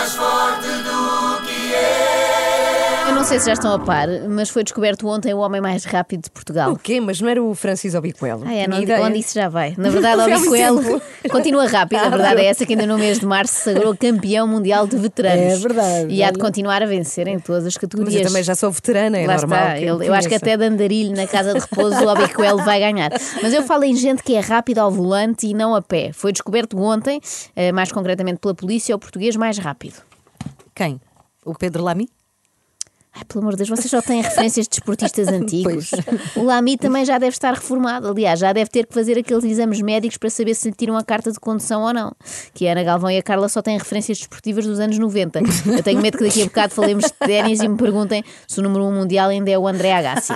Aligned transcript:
transform. 0.00 0.29
Sei 3.24 3.38
se 3.38 3.46
já 3.46 3.52
estão 3.52 3.72
a 3.74 3.78
par, 3.78 4.08
mas 4.28 4.48
foi 4.50 4.62
descoberto 4.64 5.06
ontem 5.08 5.32
o 5.34 5.38
homem 5.38 5.60
mais 5.60 5.84
rápido 5.84 6.22
de 6.24 6.30
Portugal. 6.30 6.72
O 6.72 6.78
quê? 6.78 7.00
Mas 7.00 7.20
não 7.20 7.28
era 7.28 7.42
o 7.42 7.54
Francisco 7.54 7.98
Obicoelo? 7.98 8.44
Ah, 8.46 8.52
é, 8.54 8.66
não, 8.68 8.80
ideia. 8.82 9.02
onde 9.02 9.18
isso 9.18 9.34
já 9.34 9.48
vai. 9.48 9.74
Na 9.76 9.88
verdade, 9.90 10.22
Foi 10.22 10.32
há 10.32 10.36
o 10.36 10.40
muito 10.40 10.50
Bicoelo 10.52 10.82
tempo. 10.82 11.30
continua 11.30 11.66
rápido. 11.66 11.98
A 11.98 12.08
verdade 12.08 12.40
é 12.40 12.44
essa 12.46 12.64
que 12.66 12.72
ainda 12.72 12.86
no 12.86 12.98
mês 12.98 13.18
de 13.20 13.26
março 13.26 13.54
se 13.54 13.60
sagrou 13.62 13.96
campeão 13.96 14.46
mundial 14.46 14.86
de 14.86 14.96
veteranos. 14.96 15.52
É 15.54 15.56
verdade. 15.56 16.12
E 16.14 16.22
há 16.22 16.30
de 16.30 16.38
continuar 16.38 16.82
a 16.82 16.86
vencer 16.86 17.26
em 17.28 17.38
todas 17.38 17.66
as 17.66 17.74
Mas 17.74 17.80
categorias. 17.80 18.14
eu 18.22 18.26
também 18.28 18.42
já 18.42 18.54
sou 18.54 18.70
veterana, 18.70 19.18
é 19.18 19.26
Lá 19.26 19.36
normal. 19.36 19.58
está. 19.60 19.80
Eu, 19.80 20.02
eu 20.02 20.14
acho 20.14 20.28
que 20.28 20.34
até 20.34 20.56
de 20.56 20.64
andarilho 20.64 21.14
na 21.14 21.26
casa 21.26 21.52
de 21.54 21.60
repouso 21.60 22.04
o 22.04 22.08
Obicoelo 22.08 22.62
vai 22.64 22.80
ganhar. 22.80 23.10
Mas 23.42 23.52
eu 23.52 23.62
falo 23.62 23.84
em 23.84 23.94
gente 23.96 24.22
que 24.22 24.34
é 24.34 24.40
rápida 24.40 24.82
ao 24.82 24.90
volante 24.90 25.46
e 25.46 25.54
não 25.54 25.74
a 25.74 25.82
pé. 25.82 26.10
Foi 26.12 26.32
descoberto 26.32 26.78
ontem, 26.78 27.20
eh, 27.54 27.72
mais 27.72 27.92
concretamente 27.92 28.38
pela 28.40 28.54
polícia, 28.54 28.94
o 28.94 28.98
português 28.98 29.36
mais 29.36 29.58
rápido. 29.58 29.94
Quem? 30.74 31.00
O 31.44 31.54
Pedro 31.54 31.82
Lamy? 31.84 32.08
Ai, 33.12 33.24
pelo 33.24 33.40
amor 33.40 33.52
de 33.52 33.58
Deus, 33.58 33.68
vocês 33.68 33.90
só 33.90 34.00
têm 34.00 34.22
referências 34.22 34.66
de 34.66 34.70
desportistas 34.70 35.26
antigos. 35.28 35.90
O 36.36 36.44
Lamy 36.44 36.78
também 36.78 37.04
já 37.04 37.18
deve 37.18 37.32
estar 37.32 37.52
reformado. 37.54 38.08
Aliás, 38.08 38.38
já 38.38 38.52
deve 38.52 38.70
ter 38.70 38.86
que 38.86 38.94
fazer 38.94 39.18
aqueles 39.18 39.44
exames 39.44 39.80
médicos 39.80 40.16
para 40.16 40.30
saber 40.30 40.54
se 40.54 40.68
lhe 40.68 40.74
tiram 40.74 40.96
a 40.96 41.02
carta 41.02 41.32
de 41.32 41.40
condução 41.40 41.82
ou 41.82 41.92
não. 41.92 42.12
Que 42.54 42.68
a 42.68 42.72
Ana 42.72 42.84
Galvão 42.84 43.10
e 43.10 43.18
a 43.18 43.22
Carla 43.22 43.48
só 43.48 43.60
têm 43.60 43.76
referências 43.76 44.18
desportivas 44.18 44.64
dos 44.64 44.78
anos 44.78 44.96
90. 44.96 45.40
Eu 45.66 45.82
tenho 45.82 46.00
medo 46.00 46.18
que 46.18 46.24
daqui 46.24 46.42
a 46.42 46.44
bocado 46.44 46.72
falemos 46.72 47.04
de 47.04 47.12
ténis 47.12 47.60
e 47.60 47.68
me 47.68 47.76
perguntem 47.76 48.24
se 48.46 48.60
o 48.60 48.62
número 48.62 48.84
1 48.84 48.92
mundial 48.92 49.28
ainda 49.30 49.50
é 49.50 49.58
o 49.58 49.66
André 49.66 49.92
Agassi. 49.92 50.32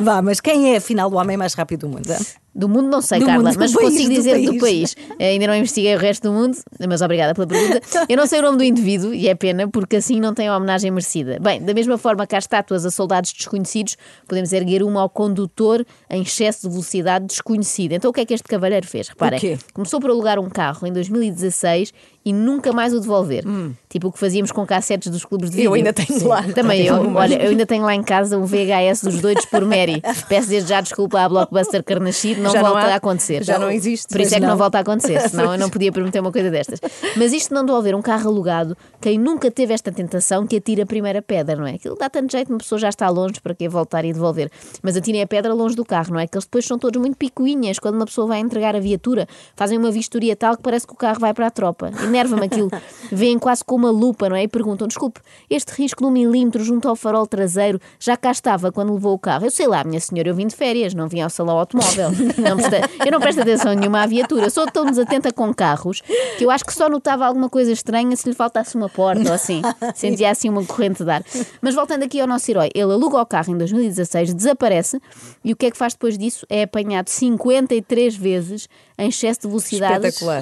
Vá, 0.00 0.20
mas 0.20 0.40
quem 0.40 0.74
é 0.74 0.78
afinal 0.78 1.10
o 1.10 1.14
homem 1.14 1.36
mais 1.36 1.54
rápido 1.54 1.80
do 1.80 1.88
mundo? 1.88 2.12
Do 2.60 2.68
mundo 2.68 2.88
não 2.88 3.00
sei, 3.00 3.20
Do 3.20 3.26
Carla, 3.26 3.42
mundo, 3.42 3.54
do 3.54 3.58
mas 3.58 3.72
país, 3.72 3.88
consigo 3.88 4.08
do 4.10 4.14
dizer 4.14 4.38
do 4.44 4.58
país. 4.58 4.94
país. 4.94 4.96
Ainda 5.18 5.46
não 5.46 5.54
investiguei 5.54 5.94
o 5.94 5.98
resto 5.98 6.28
do 6.28 6.32
mundo, 6.34 6.58
mas 6.86 7.00
obrigada 7.00 7.34
pela 7.34 7.46
pergunta. 7.46 7.80
Eu 8.06 8.16
não 8.18 8.26
sei 8.26 8.40
o 8.40 8.42
nome 8.42 8.58
do 8.58 8.64
indivíduo 8.64 9.14
e 9.14 9.28
é 9.28 9.34
pena, 9.34 9.66
porque 9.66 9.96
assim 9.96 10.20
não 10.20 10.34
tem 10.34 10.46
a 10.48 10.56
homenagem 10.56 10.90
merecida. 10.90 11.38
Bem, 11.40 11.62
da 11.62 11.72
mesma 11.72 11.96
forma 11.96 12.26
que 12.26 12.34
há 12.34 12.38
estátuas 12.38 12.84
a 12.84 12.90
soldados 12.90 13.32
desconhecidos, 13.32 13.96
podemos 14.28 14.52
erguer 14.52 14.82
uma 14.82 15.00
ao 15.00 15.08
condutor 15.08 15.84
em 16.10 16.20
excesso 16.20 16.62
de 16.62 16.68
velocidade 16.68 17.26
desconhecido. 17.26 17.92
Então 17.92 18.10
o 18.10 18.12
que 18.12 18.20
é 18.20 18.26
que 18.26 18.34
este 18.34 18.46
cavalheiro 18.46 18.86
fez? 18.86 19.08
Reparem, 19.08 19.58
começou 19.72 19.98
por 19.98 20.10
alugar 20.10 20.38
um 20.38 20.50
carro 20.50 20.86
em 20.86 20.92
2016 20.92 21.92
e 22.24 22.32
nunca 22.32 22.72
mais 22.72 22.92
o 22.92 23.00
devolver. 23.00 23.44
Tipo 23.88 24.08
o 24.08 24.12
que 24.12 24.18
fazíamos 24.18 24.52
com 24.52 24.66
cassetes 24.66 25.10
dos 25.10 25.24
clubes 25.24 25.50
de 25.50 25.56
vídeo. 25.56 25.70
Hum. 25.70 25.72
Eu 25.72 25.78
ainda 25.78 25.92
tenho 25.92 26.28
lá. 26.28 26.42
Também 26.54 26.86
eu. 26.86 26.96
Algumas. 26.96 27.22
Olha, 27.22 27.42
eu 27.42 27.50
ainda 27.50 27.64
tenho 27.64 27.82
lá 27.84 27.94
em 27.94 28.02
casa 28.02 28.36
um 28.36 28.44
VHS 28.44 29.02
dos 29.02 29.20
doidos 29.20 29.46
por 29.46 29.64
Mary. 29.64 30.02
Peço 30.28 30.48
desde 30.48 30.68
já 30.68 30.80
desculpa 30.80 31.20
à 31.20 31.28
Blockbuster 31.28 31.82
Carnascido, 31.82 32.42
não 32.54 32.60
Já 32.60 32.62
não 32.62 32.70
volta 32.72 32.86
há? 32.88 32.92
a 32.92 32.96
acontecer. 32.96 33.44
Já 33.44 33.58
não 33.58 33.70
existe, 33.70 34.08
Por 34.08 34.20
isso 34.20 34.34
é 34.34 34.36
que 34.36 34.42
não 34.42 34.50
não. 34.50 34.56
volta 34.56 34.78
a 34.78 34.80
acontecer, 34.82 35.20
senão 35.28 35.52
eu 35.52 35.58
não 35.58 35.70
podia 35.70 35.92
permitir 35.92 36.20
uma 36.20 36.32
coisa 36.32 36.50
destas. 36.50 36.80
Mas 37.16 37.32
isto 37.32 37.52
não 37.54 37.64
devolver 37.64 37.94
um 37.94 38.02
carro 38.02 38.28
alugado, 38.30 38.76
quem 39.00 39.18
nunca 39.18 39.50
teve 39.50 39.72
esta 39.74 39.90
tentação 39.92 40.46
que 40.46 40.56
atira 40.56 40.82
a 40.82 40.86
primeira 40.86 41.22
pedra, 41.22 41.56
não 41.56 41.66
é? 41.66 41.74
Aquilo 41.74 41.96
dá 41.96 42.08
tanto 42.10 42.32
jeito, 42.32 42.48
uma 42.50 42.58
pessoa 42.58 42.78
já 42.78 42.88
está 42.88 43.08
longe 43.08 43.40
para 43.40 43.54
que 43.54 43.68
voltar 43.68 44.04
e 44.04 44.12
devolver. 44.12 44.50
Mas 44.82 44.96
atirem 44.96 45.22
a 45.22 45.26
pedra 45.26 45.52
longe 45.54 45.74
do 45.76 45.84
carro, 45.84 46.12
não 46.14 46.20
é? 46.20 46.26
Que 46.26 46.36
eles 46.36 46.44
depois 46.44 46.64
são 46.66 46.78
todos 46.78 47.00
muito 47.00 47.16
picuinhas 47.16 47.78
quando 47.78 47.94
uma 47.96 48.06
pessoa 48.06 48.26
vai 48.26 48.40
entregar 48.40 48.74
a 48.76 48.80
viatura, 48.80 49.26
fazem 49.56 49.78
uma 49.78 49.90
vistoria 49.90 50.34
tal 50.36 50.56
que 50.56 50.62
parece 50.62 50.86
que 50.86 50.92
o 50.92 50.96
carro 50.96 51.20
vai 51.20 51.32
para 51.34 51.46
a 51.46 51.50
tropa. 51.50 51.90
Enerva-me 52.02 52.46
aquilo. 52.46 52.70
Vêm 53.10 53.38
quase 53.38 53.64
com 53.64 53.76
uma 53.76 53.90
lupa, 53.90 54.28
não 54.28 54.36
é? 54.36 54.42
E 54.44 54.48
perguntam: 54.48 54.86
desculpe, 54.88 55.20
este 55.48 55.70
risco 55.72 56.02
de 56.02 56.08
um 56.08 56.10
milímetro 56.10 56.62
junto 56.62 56.88
ao 56.88 56.96
farol 56.96 57.26
traseiro 57.26 57.80
já 57.98 58.16
cá 58.16 58.30
estava 58.30 58.70
quando 58.72 58.92
levou 58.94 59.14
o 59.14 59.18
carro. 59.18 59.46
Eu 59.46 59.50
sei 59.50 59.66
lá, 59.66 59.82
minha 59.84 60.00
senhora, 60.00 60.28
eu 60.28 60.34
vim 60.34 60.46
de 60.46 60.54
férias, 60.56 60.94
não 60.94 61.08
vim 61.08 61.20
ao 61.20 61.30
salão 61.30 61.58
automóvel. 61.58 62.10
Não 62.38 62.56
presta- 62.56 62.80
eu 63.06 63.12
não 63.12 63.20
presto 63.20 63.40
atenção 63.42 63.72
nenhuma 63.74 64.02
à 64.02 64.06
viatura. 64.06 64.50
Sou 64.50 64.66
tão 64.66 64.84
desatenta 64.86 65.32
com 65.32 65.52
carros 65.54 66.00
que 66.38 66.44
eu 66.44 66.50
acho 66.50 66.64
que 66.64 66.72
só 66.74 66.88
notava 66.88 67.26
alguma 67.26 67.48
coisa 67.48 67.72
estranha 67.72 68.14
se 68.16 68.28
lhe 68.28 68.34
faltasse 68.34 68.76
uma 68.76 68.88
porta 68.88 69.22
ou 69.28 69.32
assim. 69.34 69.62
Sentia 69.94 70.30
assim 70.30 70.48
uma 70.48 70.64
corrente 70.64 71.04
de 71.04 71.10
ar. 71.10 71.22
Mas 71.60 71.74
voltando 71.74 72.02
aqui 72.04 72.20
ao 72.20 72.26
nosso 72.26 72.50
herói, 72.50 72.70
ele 72.74 72.92
aluga 72.92 73.20
o 73.20 73.26
carro 73.26 73.52
em 73.52 73.58
2016, 73.58 74.34
desaparece 74.34 75.00
e 75.44 75.52
o 75.52 75.56
que 75.56 75.66
é 75.66 75.70
que 75.70 75.76
faz 75.76 75.94
depois 75.94 76.16
disso? 76.18 76.46
É 76.48 76.62
apanhado 76.62 77.08
53 77.08 78.16
vezes 78.16 78.68
em 78.98 79.08
excesso 79.08 79.40
de 79.40 79.48
velocidade, 79.48 79.94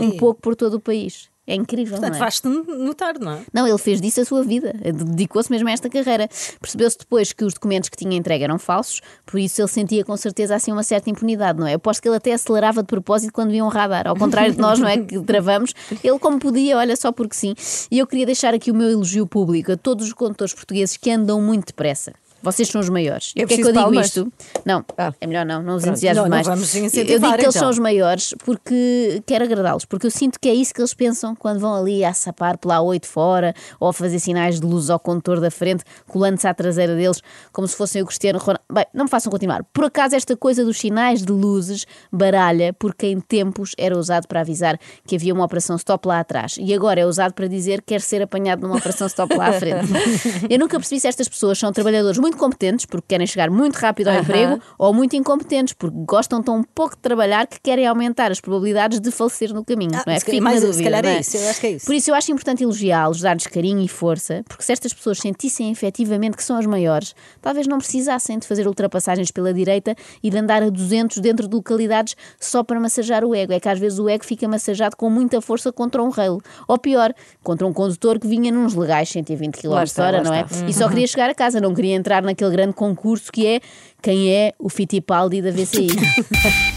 um 0.05 0.17
pouco 0.17 0.41
por 0.41 0.55
todo 0.57 0.75
o 0.75 0.81
país. 0.81 1.29
É 1.49 1.55
incrível, 1.55 1.93
Portanto, 1.93 2.11
não 2.11 2.17
é? 2.17 2.19
faz-te 2.19 2.47
notar, 2.47 3.19
não 3.19 3.33
é? 3.33 3.41
Não, 3.55 3.67
ele 3.67 3.79
fez 3.79 4.03
disso 4.03 4.21
a 4.21 4.25
sua 4.27 4.45
vida, 4.45 4.75
dedicou-se 4.85 5.51
mesmo 5.51 5.67
a 5.67 5.73
esta 5.73 5.89
carreira. 5.89 6.29
Percebeu-se 6.61 6.99
depois 6.99 7.33
que 7.33 7.43
os 7.43 7.55
documentos 7.55 7.89
que 7.89 7.97
tinha 7.97 8.15
entregue 8.15 8.45
eram 8.45 8.59
falsos, 8.59 9.01
por 9.25 9.41
isso 9.41 9.59
ele 9.63 9.69
sentia 9.69 10.05
com 10.05 10.15
certeza 10.15 10.55
assim 10.55 10.71
uma 10.71 10.83
certa 10.83 11.09
impunidade, 11.09 11.59
não 11.59 11.67
é? 11.67 11.73
Eu 11.73 11.77
aposto 11.77 12.03
que 12.03 12.09
ele 12.09 12.17
até 12.17 12.35
acelerava 12.35 12.83
de 12.83 12.87
propósito 12.87 13.33
quando 13.33 13.51
via 13.51 13.65
um 13.65 13.69
radar, 13.69 14.07
ao 14.07 14.15
contrário 14.15 14.53
de 14.53 14.59
nós, 14.59 14.79
não 14.79 14.87
é? 14.87 14.99
Que 14.99 15.19
travamos, 15.25 15.73
ele 16.05 16.19
como 16.19 16.39
podia, 16.39 16.77
olha 16.77 16.95
só 16.97 17.11
porque 17.13 17.35
sim. 17.35 17.55
E 17.91 17.99
eu 17.99 18.07
queria 18.07 18.27
deixar 18.27 18.53
aqui 18.53 18.71
o 18.71 18.75
meu 18.75 18.91
elogio 18.91 19.27
público 19.27 19.73
a 19.73 19.77
todos 19.79 20.07
os 20.07 20.13
condutores 20.13 20.53
portugueses 20.53 20.99
que 20.99 21.11
andam 21.11 21.41
muito 21.41 21.69
depressa. 21.69 22.13
Vocês 22.43 22.69
são 22.69 22.81
os 22.81 22.89
maiores. 22.89 23.33
É 23.37 23.41
E 23.41 23.45
o 23.45 23.49
que 23.49 23.55
é 23.55 23.57
que 23.57 23.63
eu 23.63 23.67
digo 23.73 23.81
palmas? 23.85 24.07
isto? 24.07 24.33
Não, 24.65 24.85
Ah. 24.97 25.13
é 25.21 25.27
melhor 25.27 25.45
não, 25.45 25.63
não 25.63 25.75
os 25.77 25.85
entusiasmo 25.85 26.23
Não, 26.23 26.29
não 26.29 26.37
mais. 26.37 26.47
vamos 26.47 26.75
eu 26.75 26.83
digo 26.83 26.93
que 26.93 27.01
eles 27.11 27.23
então. 27.41 27.53
são 27.53 27.71
os 27.71 27.79
maiores 27.79 28.35
porque 28.45 29.23
quero 29.27 29.45
agradá-los, 29.45 29.85
porque 29.85 30.07
eu 30.07 30.11
sinto 30.11 30.39
que 30.41 30.49
é 30.49 30.55
isso 30.55 30.73
que 30.73 30.81
eles 30.81 30.95
pensam 30.95 31.35
quando 31.35 31.59
vão 31.61 31.75
ali 31.75 32.05
a 32.05 32.13
sapar 32.13 32.57
pela 32.59 32.77
A8 32.79 33.05
fora 33.07 33.55
ou 33.81 33.89
a 33.89 33.93
fazer 33.93 34.19
sinais 34.21 34.61
de 34.61 34.67
luz 34.67 34.89
ao 34.91 34.99
condutor 35.01 35.41
da 35.41 35.51
frente, 35.51 35.85
colando-se 36.07 36.47
à 36.47 36.55
traseira 36.55 36.95
deles, 36.95 37.21
como 37.53 37.67
se 37.67 37.75
fossem 37.77 38.03
o 38.03 38.07
Cristiano 38.07 38.39
Ronaldo. 38.39 38.63
Bem, 38.73 38.87
não 38.95 39.05
me 39.05 39.11
façam 39.11 39.31
continuar. 39.31 39.65
Por 39.73 39.85
acaso, 39.85 40.15
esta 40.15 40.37
coisa 40.37 40.65
dos 40.65 40.79
sinais 40.79 41.23
de 41.23 41.33
luzes 41.33 41.87
baralha, 42.13 42.73
porque 42.73 43.07
em 43.07 43.21
tempos 43.21 43.73
era 43.79 43.97
usado 43.99 44.27
para 44.29 44.41
avisar 44.41 44.79
que 45.07 45.17
havia 45.17 45.33
uma 45.35 45.45
operação 45.45 45.77
stop 45.77 46.07
lá 46.07 46.21
atrás 46.21 46.57
e 46.59 46.73
agora 46.75 47.01
é 47.01 47.07
usado 47.07 47.33
para 47.35 47.47
dizer 47.49 47.81
que 47.83 47.89
quer 47.95 48.01
ser 48.01 48.23
apanhado 48.23 48.61
numa 48.63 48.77
operação 48.77 49.07
stop 49.07 49.35
lá 49.37 49.49
à 49.49 49.53
frente. 49.55 49.89
Eu 50.51 50.59
nunca 50.59 50.79
percebi 50.79 51.01
se 51.01 51.09
estas 51.09 51.29
pessoas 51.29 51.59
são 51.59 51.73
trabalhadores 51.73 52.19
muito 52.19 52.28
competentes, 52.37 52.85
porque 52.87 53.07
querem 53.09 53.27
chegar 53.27 53.51
muito 53.51 53.77
rápido 53.77 54.09
ao 54.09 54.15
Aham. 54.15 54.23
emprego, 54.23 54.61
ou 54.79 54.93
muito 54.93 55.17
incompetentes, 55.17 55.75
porque 55.75 55.97
gostam 56.07 56.43
tão 56.43 56.63
pouco 56.63 56.95
de 56.97 57.01
trabalhar 57.03 57.47
que 57.47 57.59
querem 57.61 57.87
aumentar 57.87 58.31
as 58.31 58.41
probabilidades 58.41 59.01
de 59.01 59.11
falecer 59.11 59.53
no 59.55 59.65
caminho. 59.65 59.93
Ah, 59.95 60.05
não 60.07 60.13
é? 60.13 60.19
se 60.19 60.25
calhar- 60.25 60.37
Fico 60.39 60.45
mais- 60.45 60.57
na 60.57 60.61
se 60.61 60.67
dúvida, 60.73 60.91
calhar 60.91 61.05
é 61.13 61.17
é? 61.17 61.21
isso, 61.21 61.37
eu 61.37 61.49
acho 61.49 61.61
que 61.61 61.67
é 61.67 61.71
isso. 61.73 61.87
Por 61.87 61.95
isso 61.95 62.11
eu 62.11 62.15
acho 62.15 62.33
importante 62.33 62.63
elogiá-los, 62.63 63.21
dar-lhes 63.21 63.47
carinho 63.47 63.81
e 63.83 63.89
força, 63.89 64.43
porque 64.49 64.63
se 64.63 64.73
estas 64.73 64.93
pessoas 64.93 65.19
sentissem 65.19 65.71
efetivamente 65.71 66.37
que 66.37 66.43
são 66.45 66.57
as 66.59 66.67
maiores, 66.67 67.15
talvez 67.41 67.67
não 67.67 67.79
precisassem 67.79 68.39
de 68.39 68.47
fazer 68.47 68.67
ultrapassagens 68.67 69.31
pela 69.31 69.53
direita 69.55 69.95
e 70.23 70.31
de 70.31 70.37
andar 70.39 70.63
a 70.63 70.71
200 70.71 71.19
dentro 71.19 71.49
de 71.49 71.55
localidades 71.55 72.15
só 72.41 72.63
para 72.63 72.79
massajar 72.81 73.25
o 73.25 73.35
ego. 73.35 73.53
É 73.53 73.61
que 73.61 73.69
às 73.69 73.79
vezes 73.79 73.99
o 73.99 74.09
ego 74.09 74.25
fica 74.25 74.47
massajado 74.49 74.97
com 74.97 75.09
muita 75.09 75.41
força 75.41 75.73
contra 75.73 76.03
um 76.03 76.09
rail. 76.11 76.41
Ou 76.67 76.79
pior, 76.79 77.13
contra 77.43 77.67
um 77.67 77.73
condutor 77.73 78.19
que 78.19 78.27
vinha 78.27 78.51
nos 78.53 78.75
legais 78.75 79.09
120 79.09 79.57
km 79.59 79.75
hora, 79.99 80.23
não 80.23 80.33
é? 80.33 80.45
E 80.67 80.73
só 80.73 80.89
queria 80.89 81.07
chegar 81.07 81.31
a 81.31 81.35
casa, 81.35 81.61
não 81.61 81.75
queria 81.75 81.95
entrar 81.95 82.18
naquele 82.23 82.51
grande 82.51 82.73
concurso 82.75 83.31
que 83.33 83.47
é 83.47 83.61
quem 84.03 84.33
é 84.33 84.55
o 84.59 84.69
Fittipaldi 84.69 85.43
da 85.43 85.51
VCI. 85.51 85.89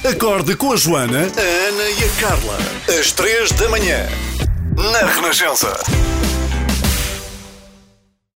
Acorde 0.09 0.55
com 0.55 0.71
a 0.71 0.75
Joana, 0.75 1.19
a 1.19 1.67
Ana 1.69 1.89
e 1.89 2.03
a 2.03 2.21
Carla. 2.21 2.57
Às 2.99 3.11
três 3.11 3.51
da 3.51 3.69
manhã. 3.69 4.07
Na 4.75 5.05
Renascença. 5.05 5.73